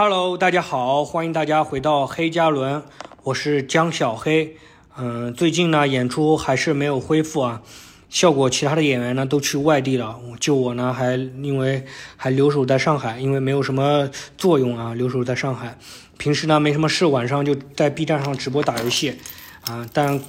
[0.00, 2.84] Hello，大家好，欢迎大家回到黑加仑，
[3.24, 4.56] 我是江小黑。
[4.96, 7.62] 嗯，最近呢演出还是没有恢复啊，
[8.08, 11.84] 效果其他的演员呢都去外地了，就我呢还因为
[12.16, 15.76] 还留守在上海，因为没有什么作用啊，留守在上海。
[16.16, 19.18] 平时呢没什么事，晚上就在 B 站上直播打游戏
[19.62, 20.20] 啊，但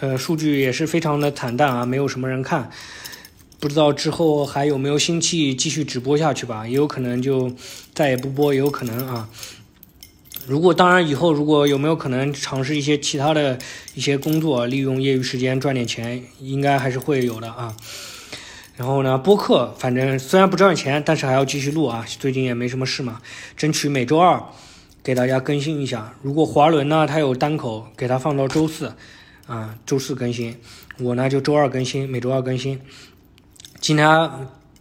[0.00, 2.68] 呃数据也是非常的惨淡啊，没有什么人看。
[3.60, 6.66] 不知道之后还有没有心气继续直播下去吧？
[6.66, 7.52] 也有可能就
[7.92, 9.28] 再也不播，也有可能啊。
[10.46, 13.58] 如果当然以后如果有没有可能尝试一些其他的
[13.94, 17.76] 一些工作，利用业余时间赚点钱，应该还是会有的啊。
[18.76, 22.06] 然后呢，播客反正虽然不赚钱，但是还要继续录啊。
[22.06, 23.20] 最近也没什么事嘛，
[23.56, 24.40] 争取每周二
[25.02, 26.14] 给大家更新一下。
[26.22, 28.94] 如果华伦呢，他有单口，给他放到周四
[29.46, 30.56] 啊，周四更新。
[31.00, 32.80] 我呢就周二更新，每周二更新。
[33.80, 34.06] 今天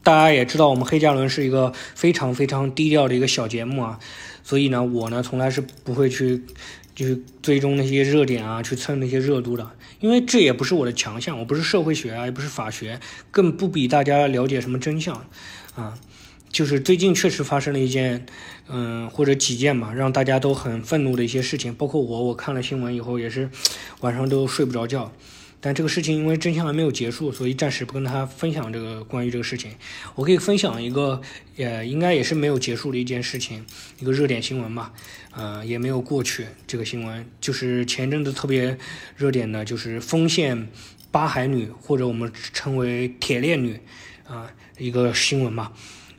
[0.03, 3.99] 大家也知道，我们黑加仑是一个非常非常低调的一个小节目啊，
[4.43, 6.43] 所以呢，我呢从来是不会去
[6.95, 12.99] 就是追踪那些热点啊，去蹭那些热度的，因为这也不是我的强项，我不是社会学啊，也不是法学，
[13.31, 15.25] 更不比大家了解什么真相
[15.75, 15.93] 啊。
[16.49, 18.25] 就是最近确实发生了一件，
[18.69, 23.49] 嗯，或者几件嘛，让大家都很愤怒的一些事情，包括我，我看了新闻以后也是
[23.99, 25.11] 晚上都睡不着觉。
[25.59, 29.71] 但这个事情因为真相还没有结束，所以暂时不跟他分享这个关于这个事情。
[30.13, 31.21] 我可以分享一个，
[31.55, 33.65] 也应该也是没有结束的一件事情，
[33.99, 34.93] 一个热点新闻吧，
[35.31, 36.45] 呃，也没有过去。
[36.67, 38.77] 这个新闻就是前阵子特别
[39.15, 40.69] 热点的，就是丰县
[41.09, 43.79] 八海女，或者我们称为铁链女，
[44.27, 45.71] 啊，一个新闻嘛。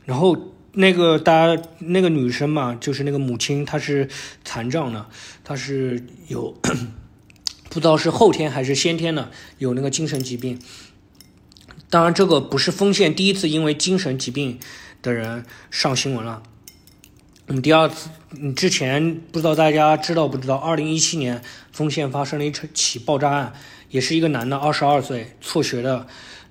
[0.05, 4.09] 然后那个大家那个女生嘛，就是那个母亲，她是
[4.43, 5.07] 残障的，
[5.45, 6.59] 她是有。
[7.69, 10.59] 不知道是后天还是先天的，有那个精神疾病。
[11.89, 14.59] 当然，这个不是丰县第一次因为精神疾病
[15.01, 16.43] 的人上新闻了。
[17.47, 18.09] 嗯，第二次，
[18.39, 20.55] 嗯，之前不知道大家知道不知道？
[20.55, 21.41] 二零一七年
[21.71, 23.53] 丰县发生了一起爆炸案，
[23.89, 26.05] 也是一个男的，二十二岁，辍学的，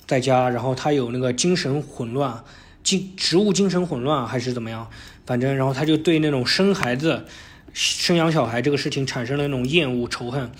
[0.08, 2.42] 在家，然后他有那个精神混乱，
[2.82, 4.90] 精植物精神混乱还是怎么样？
[5.24, 7.26] 反正，然后他就对那种生孩子、
[7.72, 10.50] 生养小孩这个事情产生了那种厌恶、仇恨。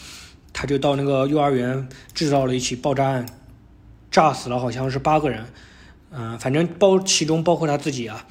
[0.53, 3.27] 他就到那个幼儿园制造了一起爆炸案，
[4.11, 5.47] 炸死了好像是八个人，
[6.11, 8.27] 嗯，反正包其中包括他自己啊，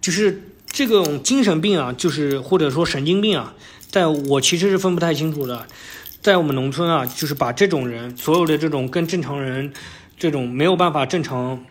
[0.00, 3.54] 就是这种精神病啊，就是或者说神经病啊，
[3.90, 5.66] 在我其实是分不太清楚的，
[6.22, 9.72] 在我们农村啊，就是把这种人所有的这种跟正常人
[10.16, 11.64] 这种没有办法正常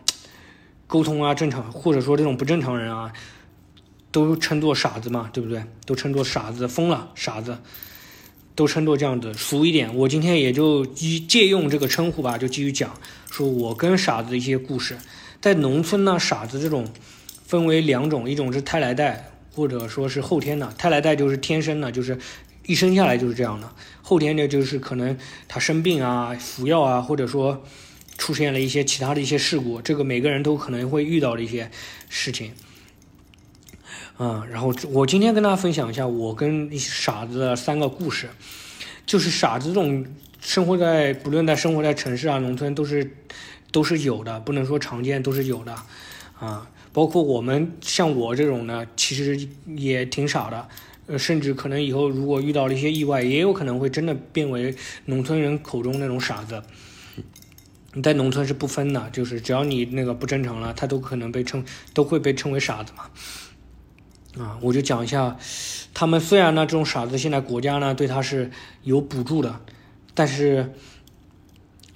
[0.86, 3.12] 沟通啊，正常或者说这种不正常人啊，
[4.12, 5.64] 都称作傻子嘛，对不对？
[5.86, 7.58] 都称作傻子，疯了，傻子。
[8.60, 12.94] 都称作这样子俗一点，我今天也就一借用这个称呼吧，就继续讲，
[13.30, 14.98] 说我跟傻子的一些故事。
[15.40, 16.86] 在农村呢，傻子这种
[17.46, 20.70] 分为两种，一种是胎来带，或者说是后天的。
[20.76, 22.18] 胎来带就是天生的，就是
[22.66, 23.66] 一生下来就是这样的；
[24.02, 25.16] 后天的，就是可能
[25.48, 27.64] 他生病啊、服药啊，或者说
[28.18, 31.70] 出现了一些其他的一些事故，这个每个人都可能会遇到的一些
[32.10, 32.52] 事情。
[34.22, 38.28] 嗯，然后我今天跟大家分享一下我跟傻子的三个故事，
[39.06, 40.04] 就是傻子这种
[40.42, 43.16] 生活在不论在生活在城市啊、农村都是
[43.72, 45.74] 都是有的，不能说常见，都是有的
[46.38, 46.68] 啊。
[46.92, 50.68] 包括我们像我这种呢，其实也挺傻的，
[51.06, 54.74] 呃，甚至可能以后如果遇到了一些意外，也有可能会真的变为
[55.06, 56.62] 农村人口中那种傻子。
[57.94, 61.64] 你在农村是不分的，就是只要你那个不正常了，他都可能被称
[61.94, 63.04] 都会被称为傻子嘛。
[64.38, 65.36] 啊，我就讲一下，
[65.92, 68.48] 他们虽然呢这种傻子现在国家呢对他是
[68.84, 69.60] 有补助的，
[70.14, 70.72] 但是，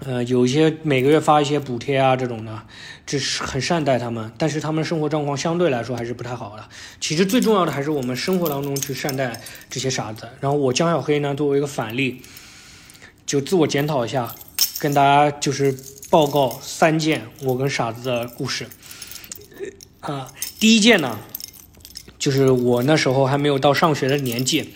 [0.00, 2.62] 呃，有一些每个月发一些补贴啊这种的，
[3.06, 6.64] 这是很善待他们，但是他们生活状况相对来说还是不太好的。
[7.00, 9.40] 其实最重要的还是我们生活当中去善待
[9.70, 10.28] 这些傻子。
[10.40, 12.20] 然后我江小黑呢作为一个反例，
[13.24, 14.34] 就自我检讨一下，
[14.80, 15.72] 跟大家就是
[16.10, 18.66] 报告三件我跟傻子的故事。
[20.00, 21.16] 啊，第一件呢。
[22.24, 24.70] 就是我那时候还没有到上学的年纪，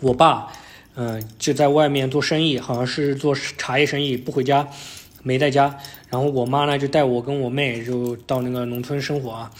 [0.00, 0.48] 我爸，
[0.96, 4.68] 嗯，就在外面做生意，好像是做茶叶生意，不回家，
[5.22, 5.78] 没在家。
[6.10, 9.50] 然后我妈呢，就带我跟我妹就到那个农村生活啊。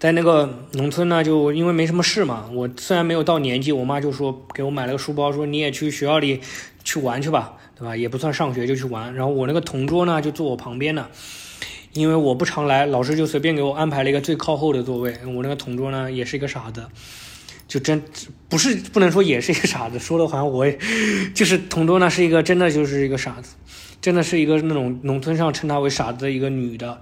[0.00, 6.40] 在那个农村呢，就因为没什么事嘛，我虽然没有到年纪，我妈就说给我买了个书包，说你也去学校里
[6.82, 7.96] 去玩去吧，对吧？
[7.96, 9.14] 也不算上学，就去玩。
[9.14, 11.06] 然后我那个同桌呢，就坐我旁边呢。
[11.92, 15.16] 因为我不常来，老师就随便给我安排了一个最靠后的座位。
[15.26, 16.84] 我那个同桌呢，也是一个傻子，
[17.66, 18.02] 就真
[18.48, 20.78] 不是不能说也是一个傻子，说的好像我也
[21.34, 23.54] 就是同桌呢是一个真的就是一个傻子，
[24.00, 27.00] 真的是一个那种农村上称她为傻子的一个女的，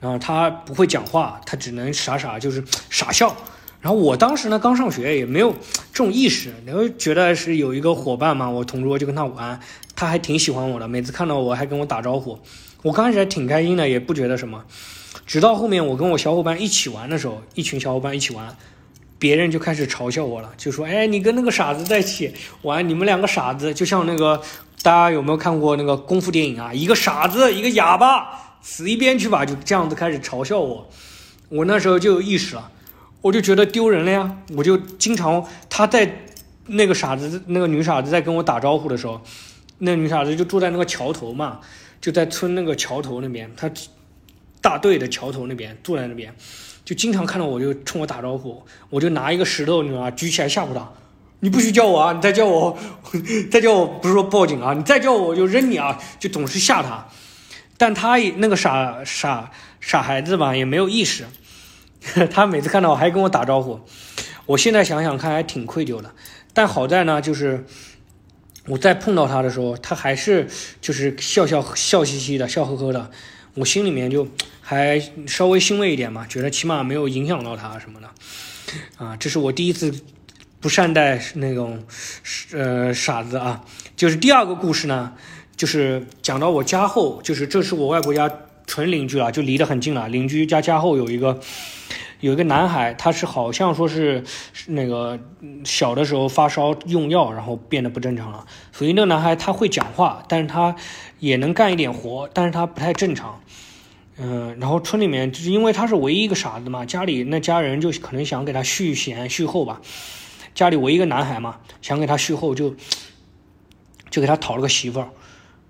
[0.00, 3.36] 然后她不会讲话，她只能傻傻就是傻笑，
[3.80, 5.52] 然后我当时呢刚上学，也没有
[5.92, 9.60] 这种意识，然后觉得是有一个伙伴嘛，我同桌就跟他玩，
[9.94, 12.38] 他还挺喜欢我的，每次看到我还跟我打招呼，
[12.82, 14.64] 我刚开始还挺开心的，也不觉得什么。
[15.26, 18.56] 直到后面我跟我小伙伴一起玩的时候，一群小伙伴一起玩，
[19.18, 22.32] 别人就开始嘲笑我了，就说：“哎，你跟那个傻子在一起
[22.62, 24.40] 玩，你们两个傻子，就像那个
[24.82, 26.72] 大家有没有看过那个功夫电影啊？
[26.72, 30.88] 一个傻子，一个哑巴，死一边去吧！”就这样子开始嘲笑我。
[31.48, 32.70] 我那时候就有意识了。
[33.22, 34.38] 我就觉得丢人了呀！
[34.56, 36.24] 我就经常他在
[36.68, 39.20] 那个傻子那个女傻子在跟我打招呼的时候，
[39.80, 41.60] 那女傻子就住在那个桥头嘛，
[42.00, 43.70] 就在村那个桥头那边，他
[44.60, 46.34] 大队的桥头那边坐在那边，
[46.84, 50.10] 就经常看到我就冲我打招呼，我就拿一个石头，你知道吗？
[50.10, 50.92] 举起来吓唬他，
[51.40, 52.12] 你不许叫我啊！
[52.12, 52.78] 你再叫我，
[53.50, 54.74] 再叫我不是说报警啊！
[54.74, 55.98] 你再叫我就扔你啊！
[56.18, 57.06] 就总是吓他，
[57.76, 59.50] 但他也那个傻傻
[59.80, 61.24] 傻孩子吧，也没有意识。
[62.30, 63.80] 他每次看到我还跟我打招呼，
[64.46, 66.10] 我现在想想看还挺愧疚的。
[66.52, 67.64] 但好在呢，就是
[68.66, 70.46] 我再碰到他的时候，他还是
[70.80, 73.10] 就是笑笑笑嘻嘻的，笑呵呵的，
[73.54, 74.26] 我心里面就
[74.60, 78.08] 还稍微欣慰一点嘛，觉得起码没有影响到他什么的。
[78.96, 79.92] 啊，这是我第一次
[80.60, 81.82] 不善待那种
[82.52, 83.64] 呃傻子啊。
[83.96, 85.12] 就是第二个故事呢，
[85.56, 88.30] 就是讲到我家后，就是这是我外婆家。
[88.66, 90.08] 纯邻居了，就离得很近了。
[90.08, 91.40] 邻居家家后有一个，
[92.20, 94.22] 有一个男孩，他是好像说是
[94.66, 95.18] 那个
[95.64, 98.46] 小的时候发烧用药，然后变得不正常了。
[98.72, 100.76] 所以那个男孩他会讲话，但是他
[101.18, 103.40] 也能干一点活，但是他不太正常。
[104.18, 109.80] 嗯，然后村里面就是因为他是唯一一个傻子嘛，家里那家人就可能想给他续弦续后吧。
[110.54, 112.74] 家里唯一一个男孩嘛，想给他续后，就
[114.10, 115.08] 就给他讨了个媳妇儿，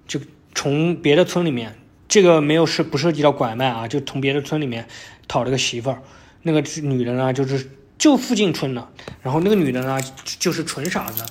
[0.08, 0.18] 就
[0.54, 1.76] 从别的村里面。
[2.08, 4.88] 这个没有涉不涉及到拐卖啊，就从别的村里面
[5.28, 6.02] 讨了个媳妇儿，
[6.42, 8.88] 那个女的呢就是就附近村的，
[9.22, 9.98] 然后那个女的呢
[10.38, 11.24] 就是纯傻子，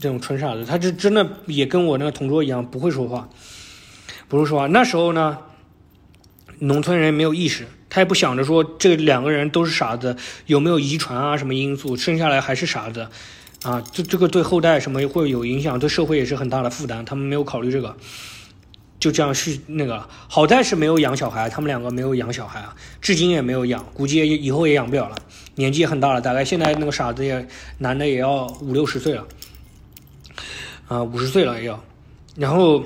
[0.00, 3.28] 这种纯傻子，她就真的也跟我那个同桌一样不会说话，
[4.28, 4.66] 不会说话。
[4.68, 5.38] 那时候呢，
[6.60, 10.16] 农村人没有意识，他也不想着说这两个人都是傻子，
[10.46, 13.08] 有没有遗传啊什么因素，生下来还是傻子，
[13.62, 17.96] 啊，这这个对后代什么会有影响，对社会也是很大的负担，他们没有考虑这个。
[19.04, 25.16] 就这样是那个，好在是没有养小孩，他们两个没有养小孩啊，至今也没有养，估计也以后也养不了了，
[25.56, 27.46] 年纪也很大了，大概现在那个傻子也
[27.76, 29.26] 男的也要五六十岁了，
[30.88, 31.84] 啊，五十岁了也要，
[32.34, 32.82] 然后，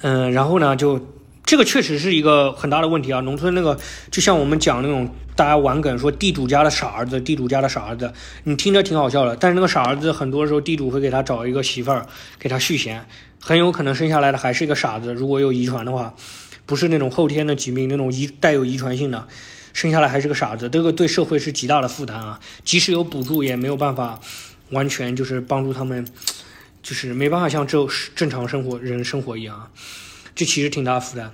[0.00, 0.98] 嗯，然后呢，就
[1.44, 3.78] 这个确实是一个很大的问题啊，农村那个
[4.10, 8.12] 就像我们讲那种大家玩梗说地主家的傻儿子，地主家的傻儿子，
[8.44, 12.06] 你听着挺好笑的，但是那个傻儿子很多时候地主会给他找一个媳妇儿
[12.38, 13.06] 给他续弦。
[13.40, 16.14] 很有可能生下来的还是一个傻子，如果有遗传的话，
[16.64, 19.26] 不是那种后天的疾病，那种遗带有遗传性的，
[19.72, 22.38] 生下来还是个傻子，这个对社会是极大的负担啊！
[22.64, 24.20] 即使有补助，也没有办法
[24.70, 26.06] 完全就是帮助他们，
[26.84, 29.68] 就是没办法像正正常生活人生活一样，
[30.34, 31.32] 这其实挺大负担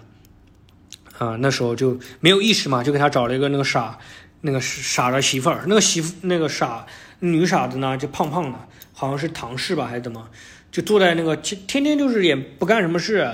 [1.19, 1.37] 啊！
[1.40, 3.99] 那时候就没有意识嘛，就给他找了一个那个傻
[4.40, 6.87] 那个傻的媳妇儿，那个媳妇那个傻
[7.21, 8.59] 女傻子呢，就胖胖的，
[8.93, 10.28] 好像是唐氏吧还是怎么？
[10.71, 13.28] 就坐在那个天天天就是也不干什么事，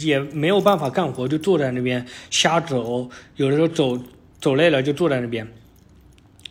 [0.00, 3.08] 也没有办法干活，就坐在那边瞎走。
[3.36, 3.98] 有的时候走
[4.40, 5.46] 走累了就坐在那边，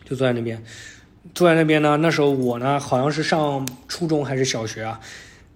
[0.08, 0.64] 就坐在那边，
[1.34, 1.98] 坐在那边呢。
[1.98, 4.98] 那时候我呢好像是上初中还是小学啊，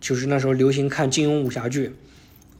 [0.00, 1.96] 就是那时候流行看金庸武侠剧，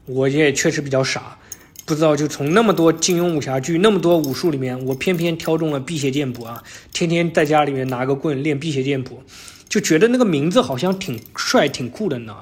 [0.05, 1.37] 我也确实比较傻，
[1.85, 9.23] 不知道就从那么多金庸武侠剧那么多武术里面，我偏偏挑中了辟邪剑谱啊，天天在家里面拿个棍练辟邪剑谱。
[9.67, 12.33] 就觉得那个名字好像挺帅、挺酷的呢，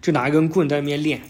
[0.00, 1.20] 就拿一根棍在那边练，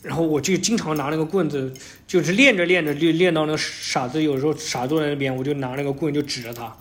[0.00, 1.74] 然后我就经常拿那个棍子，
[2.06, 6.74] 就是练着练着就练到那个傻子，有时候傻坐在那边，我就拿那个棍就指着他，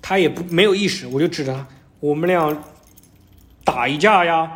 [0.00, 1.66] 他也不没有意识，我就指着他，
[1.98, 2.62] 我们俩
[3.64, 4.48] 打一架呀，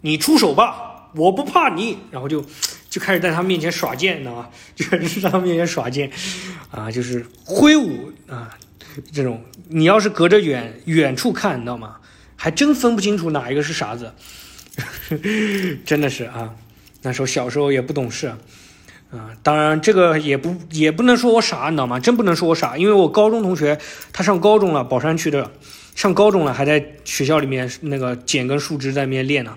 [0.00, 2.44] 你出手吧，我不怕你，然后就
[2.88, 4.48] 就开始在他面前耍剑，你知道吗？
[4.74, 6.10] 就是在他面前耍剑，
[6.70, 8.56] 啊，就是挥舞啊，
[9.12, 11.96] 这种你要是隔着远远处看，你知道吗？
[12.36, 14.12] 还真分不清楚哪一个是傻子，
[15.84, 16.54] 真的是啊，
[17.02, 18.28] 那时候小时候也不懂事，
[19.10, 21.98] 啊，当然这个也不也不能说我傻，你知道吗？
[21.98, 23.76] 真不能说我傻，因为我高中同学
[24.12, 25.50] 他上高中了，宝山区的，
[25.96, 29.56] 上高中了还在学校里面那个捡根树枝在那边练呢，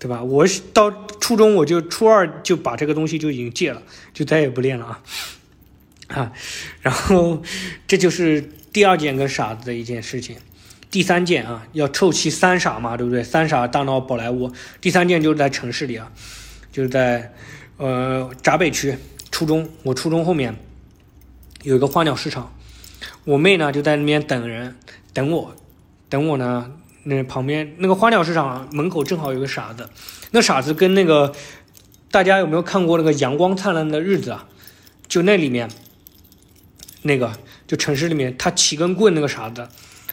[0.00, 0.22] 对吧？
[0.22, 0.90] 我到
[1.20, 3.82] 初中我就初二就把这个东西就已经戒了，
[4.14, 5.02] 就再也不练了啊，
[6.08, 6.32] 啊，
[6.80, 7.42] 然后
[7.86, 8.40] 这就是
[8.72, 10.36] 第二件跟傻子的一件事情。
[10.90, 13.22] 第三件啊，要凑齐三傻嘛，对不对？
[13.22, 14.50] 三傻大闹宝莱坞。
[14.80, 16.10] 第三件就是在城市里啊，
[16.72, 17.34] 就是在
[17.76, 18.96] 呃闸北区
[19.30, 19.68] 初中。
[19.82, 20.56] 我初中后面
[21.62, 22.56] 有一个花鸟市场，
[23.24, 24.74] 我妹呢就在那边等人，
[25.12, 25.54] 等我，
[26.08, 26.72] 等我呢。
[27.04, 29.88] 那旁边那个花鸟市场门口正好有个傻子，
[30.32, 31.32] 那傻子跟那个
[32.10, 34.46] 大家有没有看过那个《阳光灿烂的日子》啊？
[35.08, 35.68] 就那里面
[37.02, 37.32] 那个
[37.66, 39.66] 就城市里面他骑根棍那个傻子，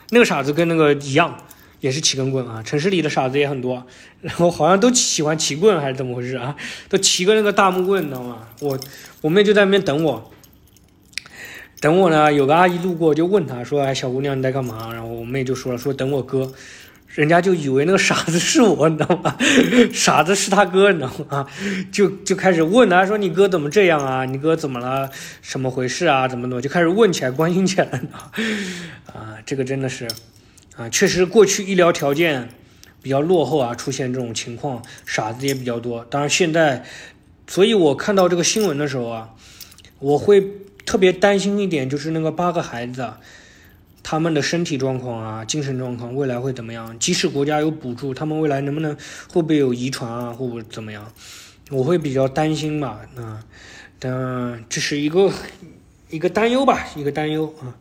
[0.09, 1.37] 那个傻子跟那个一样，
[1.81, 2.63] 也是骑根棍啊。
[2.63, 3.85] 城市里的傻子也很多，
[4.21, 6.55] 然后好像都喜欢骑棍还是怎么回事啊？
[6.89, 8.47] 都骑个那个大木棍，你知道吗？
[8.61, 8.79] 我
[9.21, 10.31] 我妹就在那边等我。
[11.79, 16.51] 等我呢，有个阿姨路过，就问他说：“哎，小姑娘你在干嘛？”然后我妹就说了：“说等我哥。”
[17.13, 19.35] 人家就以为那个傻子是我，你知道吗？
[19.91, 21.47] 傻子是他哥，你知道吗？
[21.91, 24.25] 就就开始问他说：“你哥怎么这样啊？
[24.25, 25.09] 你哥怎么了？
[25.41, 26.27] 什么回事啊？
[26.27, 28.31] 怎么怎么？”就开始问起来，关心起来了。
[29.13, 30.07] 啊，这个真的是，
[30.75, 32.49] 啊，确实过去医疗条件
[33.01, 36.05] 比较落后啊，出现这种情况，傻子也比较多。
[36.11, 36.83] 当然现在，
[37.47, 39.29] 所以我看到这个新闻的时候啊，
[39.99, 40.43] 我会。
[40.87, 43.13] 特别担心一点就是那个八个孩子，
[44.01, 46.97] 他们的身体状况啊、精神状况，未来会怎么样？
[46.97, 48.95] 即使国家有补助，他们未来能不能
[49.29, 51.11] 会不会有遗传啊，或者怎么样？
[51.71, 53.01] 我会比较担心吧。
[53.17, 53.43] 啊，
[53.99, 55.29] 但这是一个
[56.09, 57.75] 一个担忧吧，一个担忧啊，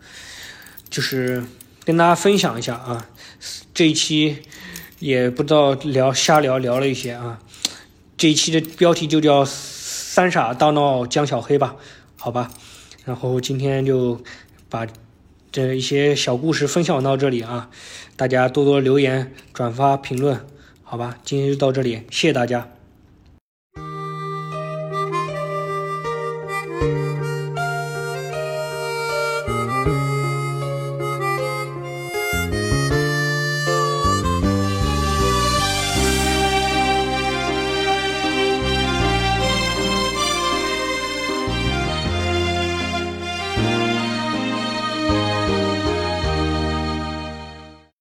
[0.91, 1.45] 就是
[1.85, 3.07] 跟大家分享一下啊。
[3.73, 4.43] 这一期
[4.99, 7.39] 也不知道聊瞎聊聊了一些啊，
[8.17, 11.77] 这一期的标题就叫“三傻大闹江小黑”吧，
[12.17, 12.51] 好吧。
[13.07, 14.21] 然后今天就
[14.69, 14.87] 把
[15.53, 17.71] 这一些小故事分享到这里啊
[18.17, 20.45] 大家多多留言转发评论
[20.83, 21.19] 好吧？
[21.25, 22.69] 今天就到这里谢谢大家。